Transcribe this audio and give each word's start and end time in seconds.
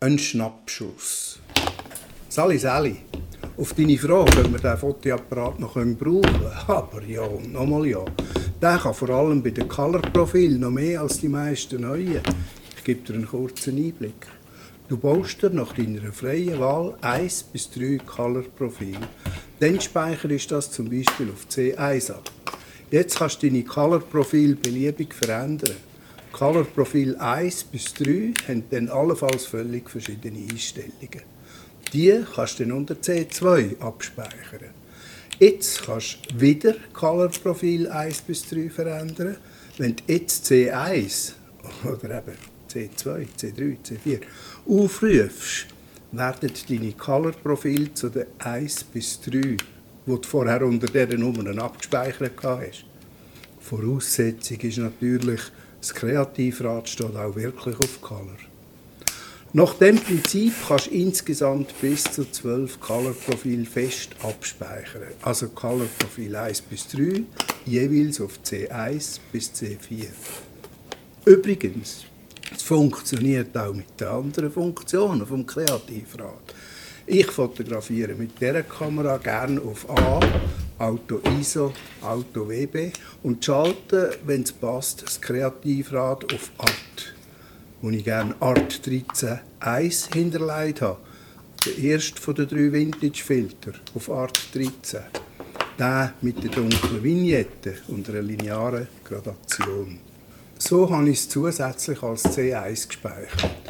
Ein 0.00 0.16
Schnappschuss. 0.16 1.40
Sali, 2.28 2.56
Sali, 2.56 2.98
auf 3.56 3.74
deine 3.74 3.98
Frage, 3.98 4.44
ob 4.44 4.52
wir 4.52 4.58
diesen 4.60 4.78
Fotoapparat 4.78 5.58
noch 5.58 5.74
brauchen 5.74 6.46
aber 6.68 7.02
ja 7.02 7.28
nochmal 7.48 7.84
ja. 7.84 8.04
Der 8.62 8.78
kann 8.78 8.94
vor 8.94 9.10
allem 9.10 9.42
bei 9.42 9.50
den 9.50 9.66
Color-Profilen 9.66 10.60
noch 10.60 10.70
mehr 10.70 11.00
als 11.00 11.18
die 11.18 11.28
meisten 11.28 11.80
neuen. 11.80 12.20
Ich 12.76 12.84
gebe 12.84 13.00
dir 13.00 13.14
einen 13.14 13.26
kurzen 13.26 13.76
Einblick. 13.76 14.28
Du 14.88 14.96
baust 14.98 15.42
dir 15.42 15.50
nach 15.50 15.72
deiner 15.72 16.12
freien 16.12 16.60
Wahl 16.60 16.96
1 17.00 17.42
bis 17.52 17.68
3 17.68 17.98
Color-Profile. 18.06 19.00
Dann 19.58 19.80
speicherst 19.80 20.48
du 20.52 20.54
das 20.54 20.70
zum 20.70 20.88
Beispiel 20.88 21.28
auf 21.32 21.48
C1 21.50 22.12
ab. 22.12 22.30
Jetzt 22.92 23.18
kannst 23.18 23.42
du 23.42 23.48
deine 23.48 23.64
Color-Profile 23.64 24.54
beliebig 24.54 25.12
verändern. 25.12 25.87
Color-Profil 26.32 27.16
1 27.16 27.64
bis 27.64 27.94
3 27.94 28.32
haben 28.48 28.64
dann 28.70 28.88
allenfalls 28.88 29.46
völlig 29.46 29.88
verschiedene 29.90 30.38
Einstellungen. 30.50 31.22
Die 31.92 32.24
kannst 32.34 32.58
du 32.58 32.64
dann 32.64 32.72
unter 32.72 32.94
C2 32.94 33.80
abspeichern. 33.80 34.70
Jetzt 35.38 35.82
kannst 35.84 36.18
du 36.28 36.40
wieder 36.40 36.74
Color-Profil 36.92 37.88
1 37.88 38.22
bis 38.22 38.46
3 38.48 38.70
verändern. 38.70 39.36
Wenn 39.78 39.96
du 39.96 40.02
jetzt 40.06 40.46
C1 40.46 41.32
oder 41.84 42.18
eben 42.18 42.36
C2, 42.68 43.26
C3, 43.38 43.76
C4 43.84 44.20
aufrufst, 44.66 45.66
werden 46.12 46.52
deine 46.68 46.92
Color-Profile 46.92 47.94
zu 47.94 48.08
den 48.08 48.26
1 48.38 48.84
bis 48.84 49.20
3, 49.20 49.30
die 49.30 49.56
du 50.06 50.22
vorher 50.22 50.62
unter 50.62 50.86
dieser 50.86 51.18
Nummer 51.18 51.62
abgespeichert 51.62 52.32
hast. 52.42 52.84
Voraussetzung 53.60 54.60
ist 54.60 54.78
natürlich, 54.78 55.40
das 55.80 55.94
Kreativrad 55.94 56.88
steht 56.88 57.16
auch 57.16 57.36
wirklich 57.36 57.78
auf 57.78 58.00
Color. 58.00 58.36
Nach 59.54 59.72
dem 59.74 59.96
Prinzip 59.98 60.52
kannst 60.66 60.88
du 60.88 60.90
insgesamt 60.90 61.80
bis 61.80 62.04
zu 62.04 62.30
12 62.30 62.78
Color-Profile 62.80 63.64
fest 63.64 64.10
abspeichern. 64.22 65.04
Also 65.22 65.48
Color-Profil 65.48 66.36
1 66.36 66.60
bis 66.62 66.86
3, 66.88 67.22
jeweils 67.64 68.20
auf 68.20 68.38
C1 68.44 69.18
bis 69.32 69.50
C4. 69.52 70.08
Übrigens, 71.24 72.04
es 72.54 72.62
funktioniert 72.62 73.56
auch 73.56 73.72
mit 73.72 73.98
den 73.98 74.08
anderen 74.08 74.52
Funktionen 74.52 75.26
vom 75.26 75.46
Kreativrad. 75.46 76.54
Ich 77.06 77.30
fotografiere 77.30 78.14
mit 78.14 78.38
dieser 78.38 78.64
Kamera 78.64 79.16
gerne 79.16 79.62
auf 79.62 79.88
A, 79.88 80.20
Auto 80.78 81.20
ISO, 81.40 81.72
Auto 82.02 82.48
WB 82.48 82.92
und 83.24 83.44
schalte, 83.44 84.16
wenn 84.24 84.42
es 84.42 84.52
passt, 84.52 85.02
das 85.02 85.20
Kreativrad 85.20 86.32
auf 86.32 86.50
Art, 86.58 87.14
wo 87.82 87.90
ich 87.90 88.04
gerne 88.04 88.34
Art 88.40 88.80
13.1 88.84 90.14
hinterlegt 90.14 90.82
habe. 90.82 90.98
Der 91.66 91.76
erste 91.78 92.20
von 92.20 92.36
den 92.36 92.48
drei 92.48 92.72
Vintage-Filter 92.72 93.72
auf 93.94 94.08
Art 94.08 94.54
13. 94.54 95.00
Der 95.78 96.12
mit 96.20 96.42
der 96.44 96.50
dunklen 96.50 97.02
Vignette 97.02 97.74
und 97.88 98.08
einer 98.08 98.22
linearen 98.22 98.86
Gradation. 99.04 99.98
So 100.58 100.88
habe 100.90 101.08
ich 101.10 101.18
es 101.18 101.28
zusätzlich 101.28 102.02
als 102.02 102.24
C1 102.24 102.86
gespeichert. 102.86 103.67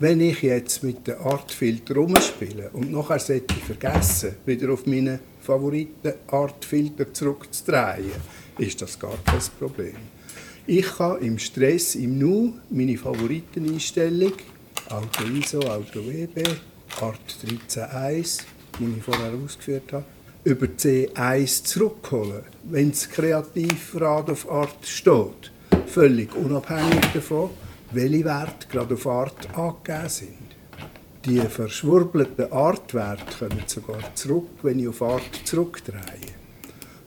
Wenn 0.00 0.20
ich 0.20 0.42
jetzt 0.42 0.84
mit 0.84 1.08
dem 1.08 1.18
Artfilter 1.24 1.94
rumspiele 1.96 2.70
und 2.72 2.92
nachher 2.92 3.18
sollte 3.18 3.54
ich 3.56 3.64
vergessen, 3.64 4.36
wieder 4.46 4.72
auf 4.72 4.86
meinen 4.86 5.18
Favoriten 5.40 6.12
Artfilter 6.28 7.12
zurückzudrehen, 7.12 8.12
ist 8.58 8.80
das 8.80 8.96
gar 8.96 9.18
kein 9.24 9.40
Problem. 9.58 9.96
Ich 10.68 10.86
kann 10.86 11.20
im 11.20 11.36
Stress, 11.38 11.96
im 11.96 12.16
Nu, 12.16 12.54
meine 12.70 12.96
Favoriteneinstellung, 12.96 14.34
Auto 14.88 15.24
ISO, 15.24 15.58
Auto 15.62 16.06
WB, 16.06 16.44
Art 17.00 17.36
13.1, 17.66 18.42
die 18.78 18.98
ich 18.98 19.02
vorher 19.02 19.32
ausgeführt 19.44 19.92
habe, 19.92 20.04
über 20.44 20.66
C1 20.66 21.64
zurückholen, 21.64 22.42
wenn 22.62 22.90
das 22.90 23.08
Kreativrad 23.10 24.30
auf 24.30 24.48
Art 24.48 24.86
steht 24.86 25.50
völlig 25.88 26.34
unabhängig 26.36 27.04
davon, 27.14 27.50
welche 27.92 28.24
Werte 28.24 28.68
gerade 28.70 28.94
auf 28.94 29.06
Art 29.06 29.56
angegeben 29.56 30.08
sind. 30.08 30.48
Die 31.24 31.40
verschwurbelten 31.40 32.52
Artwerte 32.52 33.24
kommen 33.38 33.62
sogar 33.66 34.14
zurück, 34.14 34.48
wenn 34.62 34.78
ich 34.78 34.88
auf 34.88 35.02
Art 35.02 35.40
zurückdrehe. 35.44 36.38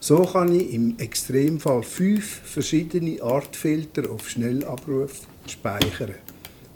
So 0.00 0.24
kann 0.24 0.54
ich 0.54 0.72
im 0.74 0.98
Extremfall 0.98 1.82
fünf 1.82 2.40
verschiedene 2.44 3.22
Artfilter 3.22 4.10
auf 4.10 4.28
Schnellabruf 4.28 5.20
speichern. 5.46 6.16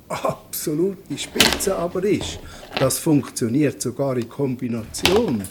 Absolute 0.08 1.18
Spitze 1.18 1.76
aber 1.76 2.04
ist, 2.04 2.38
das 2.78 2.98
funktioniert 2.98 3.82
sogar 3.82 4.16
in 4.16 4.28
Kombination. 4.28 5.42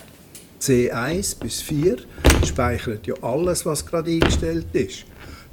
C1 0.62 1.40
bis 1.40 1.62
4 1.62 1.98
speichert 2.46 3.06
ja 3.06 3.16
alles, 3.22 3.66
was 3.66 3.86
gerade 3.86 4.12
eingestellt 4.12 4.68
ist. 4.74 5.06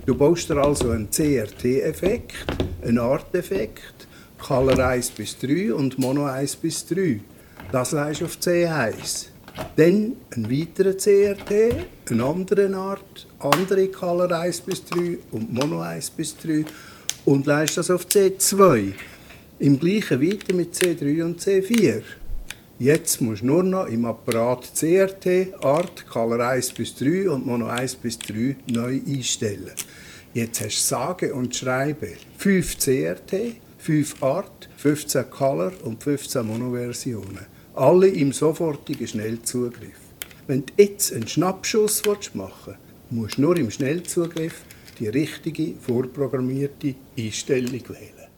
Du 0.04 0.16
baust 0.16 0.50
dir 0.50 0.56
also 0.56 0.90
einen 0.90 1.08
CRT-Effekt, 1.10 2.34
einen 2.82 2.98
Arteffekt, 2.98 4.08
Color 4.36 4.84
1 4.84 5.12
bis 5.12 5.38
3 5.38 5.72
und 5.72 5.96
Mono 5.96 6.24
1 6.24 6.56
bis 6.56 6.84
3. 6.86 7.20
Das 7.70 7.92
leist 7.92 8.24
auf 8.24 8.36
C1. 8.36 9.26
Dann 9.76 10.16
einen 10.34 10.50
weiteren 10.50 10.96
CRT, 10.96 11.86
einen 12.10 12.20
anderen 12.20 12.74
Art, 12.74 13.28
andere 13.38 13.86
Color 13.88 14.40
1 14.40 14.62
bis 14.62 14.84
3 14.86 15.18
und 15.30 15.52
Mono 15.52 15.82
1 15.82 16.10
bis 16.10 16.36
3 16.36 16.64
und 17.24 17.46
leist 17.46 17.76
das 17.76 17.88
auf 17.88 18.04
C2. 18.06 18.94
Im 19.60 19.78
gleichen 19.78 20.20
weiter 20.20 20.52
mit 20.52 20.74
C3 20.74 21.22
und 21.22 21.40
C4. 21.40 22.02
Jetzt 22.78 23.21
musst 23.21 23.43
du 23.43 23.47
nur 23.47 23.62
noch 23.62 23.87
im 23.87 24.05
Apparat 24.05 24.71
CRT, 24.75 25.62
Art, 25.62 26.06
Color 26.09 26.49
1 26.49 26.72
bis 26.72 26.94
3 26.97 27.31
und 27.31 27.47
Mono 27.47 27.66
1 27.66 27.97
bis 27.97 28.19
3 28.19 28.56
neu 28.71 29.00
einstellen. 29.06 29.72
Jetzt 30.34 30.60
hast 30.60 30.78
du 30.78 30.94
sage 30.94 31.34
und 31.34 31.55
schreibe 31.55 32.09
5 32.38 32.78
CRT, 32.78 33.56
5 33.78 34.22
Art, 34.22 34.69
15 34.78 35.31
Color 35.31 35.72
und 35.84 36.03
15 36.03 36.47
Mono-Versionen. 36.47 37.47
Alle 37.75 38.09
im 38.09 38.32
sofortigen 38.32 39.06
Schnellzugriff. 39.06 40.00
Wenn 40.47 40.66
du 40.66 40.72
jetzt 40.77 41.12
einen 41.12 41.28
Schnappschuss 41.28 42.03
machen 42.05 42.27
willst, 42.34 42.81
musst 43.11 43.38
du 43.38 43.43
nur 43.43 43.56
im 43.59 43.71
Schnellzugriff 43.71 44.62
die 44.99 45.09
richtige 45.09 45.75
vorprogrammierte 45.81 46.94
Einstellung 47.16 47.72
wählen. 47.88 48.31